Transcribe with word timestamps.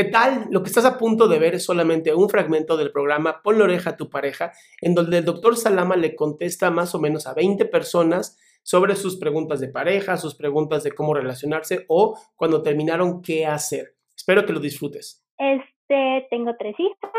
¿Qué 0.00 0.08
tal? 0.08 0.46
Lo 0.50 0.62
que 0.62 0.68
estás 0.68 0.86
a 0.86 0.96
punto 0.96 1.28
de 1.28 1.38
ver 1.38 1.56
es 1.56 1.66
solamente 1.66 2.14
un 2.14 2.30
fragmento 2.30 2.78
del 2.78 2.90
programa 2.90 3.42
Pon 3.42 3.58
la 3.58 3.64
oreja 3.64 3.90
a 3.90 3.96
tu 3.98 4.08
pareja, 4.08 4.50
en 4.80 4.94
donde 4.94 5.18
el 5.18 5.26
doctor 5.26 5.58
Salama 5.58 5.94
le 5.94 6.16
contesta 6.16 6.70
más 6.70 6.94
o 6.94 7.00
menos 7.00 7.26
a 7.26 7.34
20 7.34 7.66
personas 7.66 8.40
sobre 8.62 8.96
sus 8.96 9.20
preguntas 9.20 9.60
de 9.60 9.68
pareja, 9.68 10.16
sus 10.16 10.34
preguntas 10.34 10.84
de 10.84 10.92
cómo 10.92 11.12
relacionarse 11.12 11.84
o 11.88 12.18
cuando 12.34 12.62
terminaron 12.62 13.20
qué 13.20 13.44
hacer. 13.44 13.94
Espero 14.16 14.46
que 14.46 14.54
lo 14.54 14.60
disfrutes. 14.60 15.22
Este, 15.36 16.26
tengo 16.30 16.56
tres 16.58 16.76
hijas, 16.78 17.12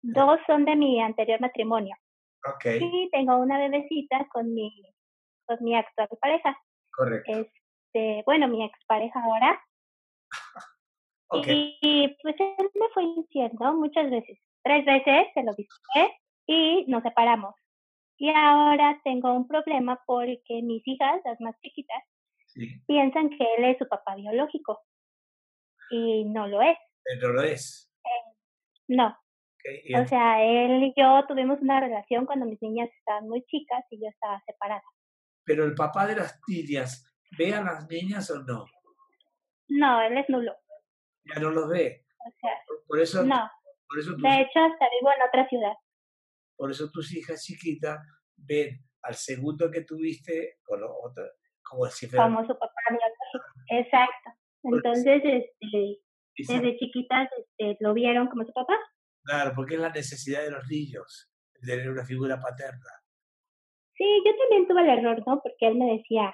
dos 0.00 0.40
son 0.46 0.64
de 0.64 0.74
mi 0.76 0.98
anterior 0.98 1.42
matrimonio. 1.42 1.94
Ok, 2.54 2.80
Y 2.80 3.10
tengo 3.10 3.36
una 3.36 3.58
bebecita 3.58 4.26
con 4.32 4.54
mi, 4.54 4.72
con 5.44 5.58
mi 5.60 5.76
actual 5.76 6.08
pareja. 6.18 6.56
correcto. 6.90 7.32
Este, 7.32 8.22
bueno, 8.24 8.48
mi 8.48 8.64
expareja 8.64 9.22
ahora. 9.22 9.60
Y 11.32 12.16
pues 12.22 12.34
él 12.38 12.70
me 12.74 12.88
fue 12.92 13.50
¿no? 13.58 13.74
Muchas 13.74 14.10
veces. 14.10 14.38
Tres 14.62 14.84
veces 14.84 15.26
se 15.34 15.42
lo 15.42 15.52
dije 15.54 16.16
y 16.46 16.84
nos 16.88 17.02
separamos. 17.02 17.54
Y 18.18 18.30
ahora 18.30 19.00
tengo 19.04 19.32
un 19.32 19.48
problema 19.48 20.00
porque 20.06 20.62
mis 20.62 20.86
hijas, 20.86 21.20
las 21.24 21.40
más 21.40 21.58
chiquitas, 21.60 22.02
sí, 22.46 22.80
piensan 22.86 23.30
que 23.30 23.44
él 23.58 23.64
es 23.64 23.78
su 23.78 23.88
papá 23.88 24.14
biológico. 24.14 24.80
Y 25.90 26.24
no 26.24 26.46
lo 26.46 26.62
es. 26.62 26.78
pero 27.04 27.32
lo 27.32 27.42
es. 27.42 27.90
No. 28.88 29.08
ok, 29.08 29.64
y 29.84 29.94
O 29.94 30.06
sea, 30.06 30.42
él 30.44 30.82
y 30.84 30.94
yo 30.96 31.24
tuvimos 31.26 31.60
una 31.60 31.80
relación 31.80 32.26
cuando 32.26 32.46
mis 32.46 32.60
niñas 32.62 32.90
estaban 32.98 33.28
muy 33.28 33.42
chicas 33.44 33.84
y 33.90 34.00
yo 34.00 34.08
estaba 34.08 34.40
separada. 34.46 34.82
Pero 35.44 35.64
el 35.64 35.74
papá 35.74 36.06
de 36.06 36.16
las 36.16 36.40
niñas, 36.46 37.12
¿ve 37.36 37.54
a 37.54 37.62
las 37.62 37.88
niñas 37.88 38.30
o 38.30 38.42
no? 38.42 38.66
No, 39.68 40.02
él 40.02 40.18
es 40.18 40.28
nulo. 40.28 40.54
Ya 41.24 41.40
no 41.40 41.50
los 41.50 41.68
ve. 41.68 42.04
O 42.26 42.30
sea, 42.40 42.50
Por- 42.86 43.00
eso, 43.00 43.24
no. 43.24 43.50
por 43.88 43.98
eso, 43.98 44.12
tus, 44.12 44.22
De 44.22 44.28
hecho, 44.40 44.58
hasta 44.60 44.86
vivo 45.00 45.10
en 45.16 45.22
otra 45.28 45.48
ciudad. 45.48 45.72
por 46.56 46.70
eso 46.70 46.90
tus 46.90 47.12
hijas 47.14 47.42
chiquitas 47.44 47.98
ven 48.36 48.78
al 49.02 49.14
segundo 49.14 49.70
que 49.70 49.82
tuviste 49.82 50.58
con 50.64 50.80
lo 50.80 50.92
otro, 51.00 51.24
como 51.62 51.86
si 51.86 52.06
fuera 52.06 52.24
como 52.24 52.40
su 52.42 52.52
papá 52.58 52.72
biológico. 52.90 53.60
Exacto. 53.68 54.30
Entonces, 54.64 55.22
este, 55.24 55.98
desde 56.36 56.76
chiquitas 56.78 57.28
este, 57.36 57.76
lo 57.80 57.92
vieron 57.94 58.28
como 58.28 58.44
su 58.44 58.52
papá. 58.52 58.78
Claro, 59.24 59.52
porque 59.56 59.74
es 59.74 59.80
la 59.80 59.90
necesidad 59.90 60.42
de 60.42 60.50
los 60.52 60.66
niños, 60.68 61.32
de 61.60 61.72
tener 61.76 61.90
una 61.90 62.04
figura 62.04 62.40
paterna. 62.40 62.90
Sí, 63.96 64.04
yo 64.24 64.32
también 64.36 64.68
tuve 64.68 64.82
el 64.82 64.98
error, 64.98 65.22
¿no? 65.26 65.40
Porque 65.42 65.66
él 65.66 65.76
me 65.76 65.96
decía, 65.96 66.32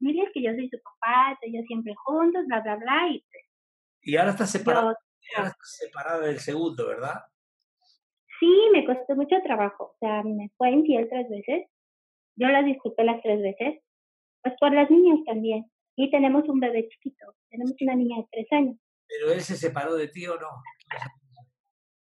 mire, 0.00 0.24
es 0.24 0.30
que 0.32 0.42
yo 0.42 0.50
soy 0.52 0.68
su 0.68 0.78
papá, 0.82 1.32
estoy 1.32 1.54
yo 1.56 1.62
siempre 1.66 1.94
juntos, 2.04 2.44
bla, 2.46 2.60
bla, 2.60 2.76
bla, 2.76 3.08
y 3.08 3.20
pues, 3.30 3.41
Y 4.02 4.16
ahora 4.16 4.30
estás 4.32 4.54
ahora 4.66 4.96
estás 5.48 5.76
separado 5.78 6.22
del 6.22 6.40
segundo, 6.40 6.86
¿verdad? 6.88 7.22
sí, 8.42 8.70
me 8.72 8.84
costó 8.84 9.14
mucho 9.14 9.36
trabajo. 9.44 9.94
O 9.94 9.96
sea, 10.00 10.22
me 10.24 10.50
fue 10.56 10.70
infiel 10.72 11.08
tres 11.08 11.28
veces. 11.30 11.68
Yo 12.34 12.48
las 12.48 12.64
disculpé 12.64 13.04
las 13.04 13.22
tres 13.22 13.40
veces. 13.40 13.80
Pues 14.42 14.54
por 14.58 14.72
las 14.74 14.90
niñas 14.90 15.20
también. 15.24 15.70
Y 15.96 16.10
tenemos 16.10 16.48
un 16.48 16.58
bebé 16.58 16.88
chiquito. 16.88 17.36
Tenemos 17.50 17.74
una 17.80 17.94
niña 17.94 18.16
de 18.18 18.28
tres 18.32 18.46
años. 18.50 18.76
Pero 19.06 19.32
él 19.32 19.40
se 19.42 19.56
separó 19.56 19.94
de 19.94 20.08
ti 20.08 20.26
o 20.26 20.34
no. 20.36 20.48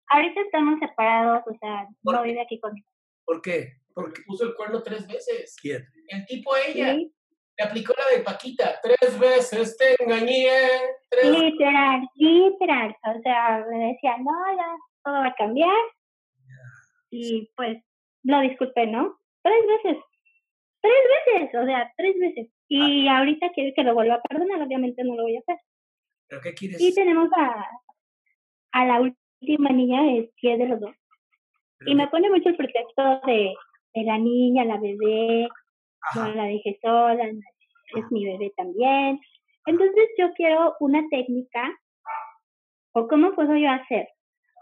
Ahorita 0.09 0.41
estamos 0.41 0.81
separados, 0.81 1.43
o 1.47 1.59
sea, 1.59 1.87
¿Por 2.03 2.15
no 2.15 2.23
vive 2.23 2.41
aquí 2.41 2.59
conmigo. 2.59 2.87
¿Por 3.25 3.41
qué? 3.41 3.75
Porque 3.95 4.23
puso 4.27 4.45
el 4.45 4.55
cuerno 4.55 4.83
tres 4.83 5.07
veces. 5.07 5.57
¿Quién? 5.61 5.85
El 6.09 6.27
tipo 6.27 6.51
ella 6.57 6.95
¿sí? 6.95 7.15
Le 7.57 7.65
aplicó 7.65 7.93
la 7.97 8.17
de 8.17 8.23
Paquita. 8.25 8.81
Tres 8.83 9.19
veces 9.19 9.77
te 9.77 10.03
engañé. 10.03 10.49
Tres 11.09 11.31
Literal, 11.31 12.09
literal. 12.15 12.97
O 13.17 13.21
sea, 13.23 13.65
me 13.71 13.93
decía, 13.93 14.17
no, 14.19 14.33
ya 14.57 14.77
todo 15.05 15.15
va 15.15 15.29
a 15.29 15.35
cambiar. 15.35 15.77
Y 17.11 17.51
pues 17.55 17.79
lo 18.25 18.41
disculpé, 18.41 18.87
¿no? 18.87 19.19
Tres 19.43 19.65
veces. 19.67 20.03
Tres 20.81 20.95
veces, 21.27 21.55
o 21.63 21.65
sea, 21.65 21.93
tres 21.97 22.19
veces. 22.19 22.49
Y 22.69 23.07
ahorita 23.09 23.51
quiere 23.51 23.73
que 23.73 23.85
lo 23.85 23.95
vuelva 23.95 24.17
a 24.17 24.23
perdonar, 24.23 24.61
obviamente 24.61 25.05
no 25.05 25.15
lo 25.15 25.23
voy 25.23 25.37
a 25.37 25.41
hacer. 25.41 25.57
¿Pero 26.29 26.43
qué 26.43 26.55
quieres? 26.55 26.81
Y 26.81 26.95
tenemos 26.95 27.31
a, 27.37 27.67
a 28.73 28.85
la 28.85 29.01
última 29.01 29.71
niña, 29.71 30.17
es 30.17 30.31
que 30.37 30.57
de 30.57 30.67
los 30.67 30.81
dos. 30.81 30.95
Pero 31.79 31.91
Y 31.91 31.95
me 31.95 32.09
pone 32.09 32.29
mucho 32.29 32.49
el 32.49 32.57
pretexto 32.57 33.21
de, 33.27 33.55
de 33.95 34.03
la 34.03 34.19
niña, 34.19 34.65
la 34.65 34.79
bebé, 34.79 35.49
no 36.15 36.35
la 36.35 36.45
dejé 36.45 36.79
sola, 36.83 37.25
es 37.27 38.05
mi 38.11 38.25
bebé 38.27 38.53
también. 38.57 39.21
Entonces 39.67 40.09
yo 40.19 40.33
quiero 40.35 40.75
una 40.81 41.03
técnica, 41.11 41.73
o 42.93 43.09
cómo 43.09 43.35
puedo 43.35 43.57
yo 43.57 43.71
hacer 43.71 44.09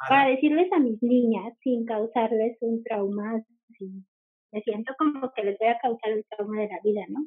para 0.09 0.31
decirles 0.31 0.73
a 0.73 0.79
mis 0.79 1.01
niñas 1.03 1.53
sin 1.63 1.85
causarles 1.85 2.57
un 2.61 2.83
trauma, 2.83 3.43
sin- 3.79 4.07
me 4.53 4.61
siento 4.63 4.93
como 4.99 5.33
que 5.33 5.45
les 5.45 5.59
voy 5.59 5.69
a 5.69 5.79
causar 5.79 6.11
el 6.13 6.25
trauma 6.31 6.61
de 6.63 6.69
la 6.69 6.79
vida, 6.83 7.03
¿no? 7.09 7.21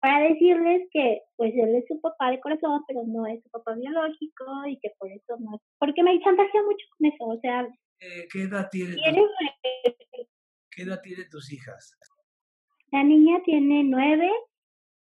Para 0.00 0.28
decirles 0.28 0.88
que 0.90 1.20
pues 1.36 1.52
él 1.54 1.74
es 1.76 1.84
su 1.86 2.00
papá 2.00 2.30
de 2.30 2.40
corazón, 2.40 2.82
pero 2.88 3.02
no 3.06 3.26
es 3.26 3.42
su 3.42 3.50
papá 3.50 3.74
biológico 3.74 4.44
y 4.68 4.78
que 4.80 4.90
por 4.98 5.10
eso 5.12 5.36
no 5.38 5.54
es, 5.54 5.60
porque 5.78 6.02
me 6.02 6.18
chantajea 6.20 6.62
mucho 6.62 6.86
con 6.98 7.06
eso, 7.08 7.24
o 7.24 7.40
sea, 7.40 7.68
eh, 8.00 8.26
¿qué, 8.32 8.42
edad 8.42 8.68
tiene 8.70 8.96
¿Qué 10.70 10.82
edad 10.82 11.00
tienen 11.02 11.28
tus 11.30 11.52
hijas? 11.52 11.96
La 12.92 13.02
niña 13.02 13.40
tiene 13.44 13.82
nueve, 13.84 14.30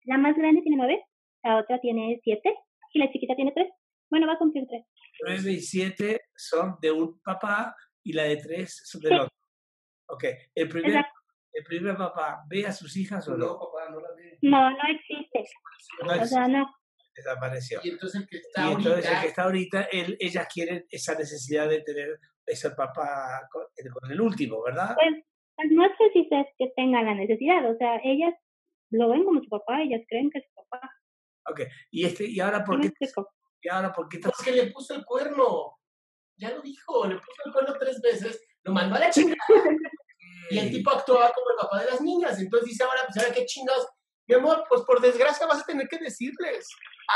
la 0.04 0.19
más 0.19 0.37
grande 0.37 0.62
tiene 0.62 0.76
nueve, 0.76 1.04
la 1.43 1.59
otra 1.59 1.81
tiene 1.81 2.21
siete 2.22 2.54
y 2.93 2.99
la 2.99 3.10
chiquita 3.12 3.34
tiene 3.34 3.53
tres. 3.53 3.69
Bueno, 4.10 4.26
va 4.26 4.34
a 4.34 4.38
cumplir 4.38 4.66
tres. 4.69 4.84
9 5.26 5.50
y 5.53 5.60
7 5.60 6.21
son 6.37 6.76
de 6.81 6.93
un 6.93 7.21
papá 7.21 7.75
y 8.04 8.12
la 8.12 8.22
de 8.22 8.37
3 8.37 8.82
son 8.84 9.00
del 9.00 9.10
Sí. 9.12 9.19
otro. 9.19 9.34
Ok, 10.10 10.25
el 10.54 10.69
primer, 10.69 10.91
Exacto. 10.93 11.21
el 11.53 11.65
primer 11.65 11.97
papá 11.97 12.44
ve 12.49 12.65
a 12.66 12.72
sus 12.72 12.97
hijas 12.97 13.26
o 13.28 13.37
no? 13.37 13.59
papá, 13.59 13.91
no 13.91 14.00
la 14.00 14.09
ve. 14.16 14.38
No, 14.43 14.70
no 14.70 14.78
existe. 14.88 15.44
No 16.06 16.22
O 16.22 16.25
sea, 16.25 16.47
no. 16.49 16.72
desapareció. 17.15 17.81
Y 17.82 17.91
entonces 17.91 18.20
el 18.22 18.28
que 18.28 18.37
Y 18.37 18.41
está 18.41 18.62
el 18.62 18.69
ahorita 18.69 19.20
que 19.20 19.26
está 19.26 19.43
ahorita, 19.43 19.82
él, 19.91 20.16
ellas 20.20 20.47
quieren 20.55 20.87
esa 20.88 21.15
necesidad 21.19 21.69
de 21.69 21.81
tener 21.82 22.20
ese 22.47 22.70
papá 22.70 23.47
con, 23.50 23.65
con 24.00 24.10
el 24.12 24.20
último, 24.20 24.62
¿verdad? 24.62 24.94
Pues, 24.94 25.25
pues 25.58 25.70
no 25.72 25.84
sé 25.88 26.10
si 26.12 26.28
es 26.30 26.46
que 26.56 26.72
tengan 26.76 27.04
la 27.06 27.14
necesidad, 27.14 27.69
o 27.70 27.76
sea, 27.76 28.00
ellas 28.04 28.32
lo 28.91 29.10
ven 29.10 29.24
como 29.24 29.42
su 29.42 29.48
papá, 29.48 29.82
ellas 29.82 30.00
creen 30.08 30.30
que 30.30 30.38
es 30.38 30.44
su 30.46 30.54
papá. 30.54 30.88
Ok, 31.50 31.60
y, 31.91 32.06
este, 32.06 32.26
y 32.26 32.38
ahora 32.41 32.58
¿Sí 32.58 32.64
por 32.66 32.76
me 32.76 32.82
qué, 32.82 32.88
explico? 32.88 33.28
y 33.62 33.69
ahora 33.69 33.92
por 33.92 34.08
qué 34.08 34.19
estás 34.19 34.32
Es 34.38 34.44
que 34.44 34.52
le 34.52 34.70
puso 34.70 34.94
el 34.94 35.04
cuerno. 35.04 35.74
Ya 36.36 36.50
lo 36.50 36.62
dijo, 36.62 37.06
le 37.06 37.16
puso 37.16 37.42
el 37.46 37.52
cuerno 37.52 37.74
tres 37.80 38.00
veces, 38.00 38.41
lo 38.62 38.72
mandó 38.72 38.94
a 38.96 39.00
la 39.00 39.10
chingada. 39.10 39.36
Y 40.50 40.58
el 40.58 40.70
tipo 40.70 40.91
actuaba 40.91 41.30
como 41.32 41.50
el 41.50 41.56
papá 41.60 41.80
de 41.80 41.90
las 41.90 42.00
niñas. 42.00 42.40
Entonces 42.40 42.70
dice 42.70 42.82
ahora, 42.82 43.02
pues 43.06 43.19
ahora 43.19 43.34
qué 43.34 43.44
chingados. 43.44 43.86
Mi 44.26 44.34
amor, 44.36 44.64
pues 44.69 44.80
por 44.82 44.98
desgracia 45.00 45.46
vas 45.46 45.60
a 45.62 45.66
tener 45.66 45.86
que 45.88 45.98
decirles. 45.98 46.66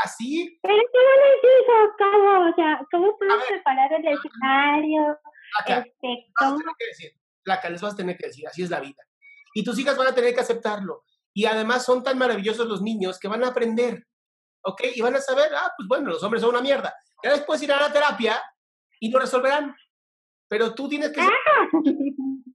Así, 0.04 0.58
Pero 0.62 0.74
es 0.74 0.82
que 0.82 0.98
no 0.98 1.14
les 1.24 1.42
digo, 1.42 1.74
¿cómo? 1.98 2.50
O 2.50 2.54
sea, 2.54 2.86
¿cómo 2.90 3.18
ver. 3.18 3.40
preparar 3.48 3.90
el 3.94 4.06
escenario? 4.06 5.18
acá, 5.60 5.78
Este, 5.78 6.26
¿cómo? 6.38 6.58
que 6.78 6.86
decir. 6.86 7.12
Placa, 7.42 7.70
les 7.70 7.80
vas 7.80 7.94
a 7.94 7.96
tener 7.96 8.16
que 8.16 8.28
decir, 8.28 8.46
así 8.46 8.62
es 8.62 8.70
la 8.70 8.80
vida. 8.80 9.02
Y 9.54 9.64
tus 9.64 9.78
hijas 9.78 9.96
van 9.96 10.08
a 10.08 10.14
tener 10.14 10.34
que 10.34 10.40
aceptarlo. 10.40 11.04
Y 11.34 11.46
además 11.46 11.84
son 11.84 12.02
tan 12.02 12.18
maravillosos 12.18 12.66
los 12.66 12.82
niños 12.82 13.18
que 13.18 13.28
van 13.28 13.44
a 13.44 13.48
aprender. 13.48 14.06
¿Ok? 14.64 14.82
Y 14.94 15.00
van 15.00 15.16
a 15.16 15.20
saber, 15.20 15.52
ah, 15.54 15.72
pues 15.76 15.88
bueno, 15.88 16.10
los 16.10 16.22
hombres 16.22 16.40
son 16.40 16.50
una 16.50 16.60
mierda. 16.60 16.94
Ya 17.22 17.32
después 17.32 17.62
irán 17.62 17.80
a 17.80 17.88
la 17.88 17.92
terapia 17.92 18.42
y 19.00 19.10
lo 19.10 19.18
resolverán. 19.18 19.74
Pero 20.48 20.74
tú 20.74 20.88
tienes 20.88 21.10
que 21.10 21.20
ser 21.20 21.32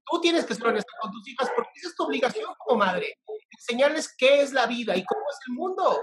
tú 0.09 0.21
tienes 0.21 0.45
que 0.45 0.55
ser 0.55 0.67
honesta 0.67 0.91
con 1.01 1.11
tus 1.11 1.27
hijas 1.27 1.51
porque 1.55 1.71
esa 1.75 1.89
es 1.89 1.95
tu 1.95 2.03
obligación 2.03 2.53
como 2.57 2.79
madre. 2.79 3.15
Enseñarles 3.51 4.15
qué 4.17 4.41
es 4.41 4.53
la 4.53 4.65
vida 4.65 4.95
y 4.95 5.03
cómo 5.03 5.21
es 5.29 5.37
el 5.47 5.53
mundo. 5.53 6.01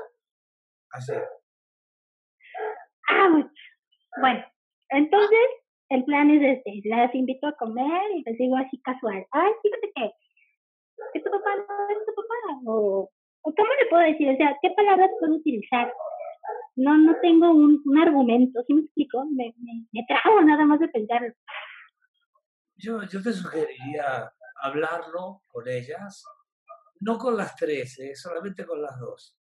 así? 0.91 1.13
¡Auch! 3.11 3.51
Bueno, 4.21 4.45
entonces 4.91 5.39
el 5.91 6.05
plan 6.05 6.31
es 6.31 6.59
este, 6.59 6.81
las 6.89 7.15
invito 7.15 7.47
a 7.47 7.57
comer 7.57 8.03
y 8.17 8.23
les 8.25 8.39
digo 8.39 8.57
así 8.57 8.81
casual, 8.81 9.27
ay, 9.31 9.53
fíjate 9.63 9.93
que, 9.95 10.13
que 11.13 11.21
tu 11.21 11.31
papá 11.31 11.51
no 11.57 11.89
es 11.91 12.07
tu 12.07 12.15
papá, 12.15 12.61
o, 12.67 13.11
¿cómo 13.43 13.69
le 13.81 13.87
puedo 13.91 14.03
decir? 14.03 14.31
O 14.31 14.37
sea, 14.37 14.57
¿qué 14.63 14.71
palabras 14.71 15.11
puedo 15.21 15.35
utilizar? 15.35 15.93
No, 16.77 16.97
no 16.99 17.15
tengo 17.21 17.51
un, 17.51 17.83
un 17.85 17.99
argumento, 17.99 18.63
¿sí 18.67 18.75
me 18.75 18.83
explico? 18.83 19.25
Me, 19.27 19.55
me, 19.59 19.87
me 19.93 20.05
trago 20.09 20.43
nada 20.43 20.65
más 20.65 20.81
de 20.81 20.89
pensarlo. 20.89 21.33
Yo, 22.77 23.03
yo 23.05 23.23
te 23.23 23.33
sugeriría 23.33 24.33
hablarlo 24.61 25.43
con 25.47 25.69
ellas, 25.69 26.25
no 27.01 27.19
con 27.19 27.37
las 27.37 27.55
tres, 27.55 27.99
¿eh? 28.01 28.15
solamente 28.15 28.67
con 28.67 28.83
las 28.83 28.99
dos. 28.99 29.39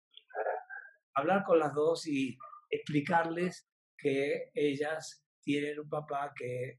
Hablar 1.15 1.45
con 1.45 1.59
las 1.59 1.75
dos 1.75 2.07
y 2.07 2.39
explicarles 2.71 3.69
que 3.97 4.51
ellas 4.55 5.28
tienen 5.49 5.81
un 5.81 5.89
papá 5.89 6.31
que 6.37 6.79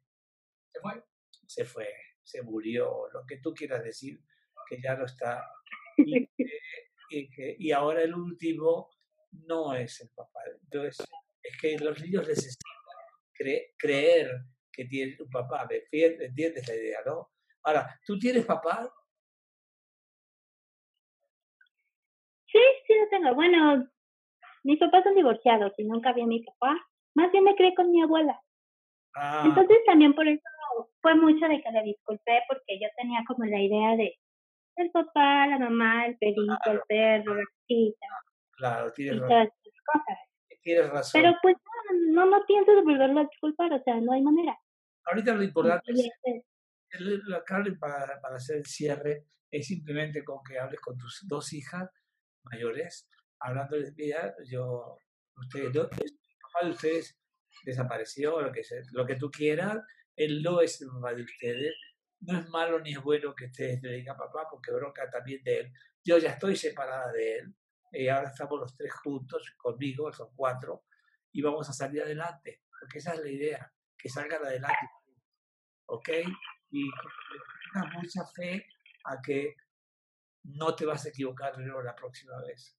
se 0.71 0.80
fue, 0.80 1.04
se 1.48 1.66
fue, 1.66 1.88
se 2.21 2.44
murió, 2.44 3.07
lo 3.12 3.25
que 3.25 3.38
tú 3.38 3.51
quieras 3.51 3.83
decir, 3.83 4.19
que 4.69 4.80
ya 4.80 4.95
no 4.95 5.06
está. 5.06 5.44
Y, 5.98 6.27
que- 6.38 6.60
y 7.10 7.30
que- 7.31 7.56
y 7.57 7.71
ahora 7.71 8.04
el 8.04 8.13
último 8.13 8.92
no 9.31 9.74
es 9.74 10.00
el 10.01 10.10
papá. 10.16 10.42
Entonces, 10.62 11.04
es 11.42 11.57
que 11.60 11.80
los 11.80 12.00
niños 12.00 12.27
necesitan 12.27 12.71
creer 13.80 14.30
que 14.71 14.86
tiene 14.86 15.18
un 15.19 15.31
papá. 15.31 15.68
¿Me 15.68 15.81
entiendes 16.25 16.68
la 16.68 16.75
idea, 16.75 17.00
no? 17.07 17.31
Ahora, 17.63 18.00
¿tú 18.06 18.19
tienes 18.19 18.45
papá? 18.45 18.94
Sí, 22.51 22.60
sí 22.86 22.94
lo 23.01 23.10
tengo. 23.10 23.33
Bueno, 23.33 23.89
mis 24.63 24.77
papás 24.77 25.04
son 25.06 25.16
divorciados 25.16 25.74
y 25.77 25.86
nunca 25.86 26.13
vi 26.13 26.21
a 26.21 26.27
mi 26.27 26.44
papá. 26.44 26.77
Más 27.16 27.31
bien 27.31 27.44
me 27.45 27.56
creé 27.56 27.74
con 27.74 27.89
mi 27.92 28.04
abuela. 28.04 28.39
Ah. 29.15 29.44
Entonces 29.45 29.77
también 29.85 30.13
por 30.13 30.27
eso 30.27 30.41
fue 31.01 31.15
mucho 31.15 31.47
de 31.47 31.61
que 31.61 31.71
le 31.71 31.83
disculpé 31.83 32.41
porque 32.47 32.79
yo 32.79 32.88
tenía 32.97 33.19
como 33.27 33.45
la 33.45 33.59
idea 33.59 33.95
de 33.95 34.15
el 34.75 34.91
papá, 34.91 35.47
la 35.47 35.59
mamá, 35.59 36.06
el 36.06 36.17
perrito, 36.17 36.71
el 36.71 36.81
perro, 36.88 37.35
la 37.35 37.44
chica. 37.67 38.07
Claro, 38.51 38.91
tienes 38.94 39.19
razón. 39.19 39.50
Tienes 40.61 40.89
razón. 40.89 41.21
Pero 41.21 41.35
pues 41.41 41.56
no, 42.11 42.25
no 42.25 42.45
pienso 42.45 42.71
volverlo 42.83 43.21
a 43.21 43.23
disculpar, 43.23 43.73
o 43.73 43.83
sea, 43.83 44.00
no 44.00 44.13
hay 44.13 44.21
manera. 44.21 44.57
Ahorita 45.06 45.33
lo 45.33 45.44
importante 45.44 45.91
es, 45.91 46.11
el, 47.00 47.79
para, 47.79 48.19
para 48.21 48.35
hacer 48.35 48.57
el 48.57 48.65
cierre 48.65 49.25
es 49.51 49.67
simplemente 49.67 50.23
con 50.23 50.39
que 50.44 50.59
hables 50.59 50.79
con 50.79 50.97
tus 50.97 51.25
dos 51.27 51.53
hijas 51.53 51.89
mayores, 52.44 53.07
hablando 53.39 53.77
de 53.77 53.91
vida, 53.91 54.35
yo, 54.50 54.97
ustedes, 55.38 55.73
dos, 55.73 55.89
de 55.89 56.69
ustedes 56.69 57.19
desapareció, 57.63 58.41
lo 58.41 58.51
que, 58.51 58.61
lo 58.91 59.05
que 59.05 59.15
tú 59.15 59.29
quieras, 59.29 59.77
él 60.15 60.41
no 60.41 60.61
es 60.61 60.81
el 60.81 60.89
papá 60.89 61.13
de 61.13 61.23
ustedes, 61.23 61.75
no 62.21 62.39
es 62.39 62.47
malo 62.49 62.79
ni 62.79 62.91
es 62.91 63.01
bueno 63.01 63.33
que 63.33 63.45
ustedes 63.45 63.81
le 63.81 63.93
digan 63.93 64.17
papá, 64.17 64.47
porque 64.49 64.71
bronca 64.71 65.09
también 65.09 65.41
de 65.43 65.59
él. 65.59 65.73
Yo 66.03 66.17
ya 66.17 66.31
estoy 66.31 66.55
separada 66.55 67.11
de 67.11 67.37
él, 67.37 67.55
y 67.91 68.07
ahora 68.07 68.29
estamos 68.29 68.59
los 68.59 68.75
tres 68.75 68.93
juntos 68.93 69.53
conmigo, 69.57 70.11
son 70.13 70.29
cuatro, 70.35 70.85
y 71.31 71.41
vamos 71.41 71.69
a 71.69 71.73
salir 71.73 72.01
adelante, 72.01 72.63
porque 72.79 72.99
esa 72.99 73.13
es 73.13 73.21
la 73.21 73.29
idea, 73.29 73.73
que 73.97 74.09
salgan 74.09 74.43
adelante. 74.43 74.89
¿Ok? 75.85 76.09
Y 76.71 76.89
mucha 77.95 78.25
fe 78.25 78.65
a 79.05 79.21
que 79.21 79.55
no 80.43 80.75
te 80.75 80.85
vas 80.85 81.05
a 81.05 81.09
equivocar 81.09 81.57
la 81.57 81.95
próxima 81.95 82.39
vez. 82.41 82.78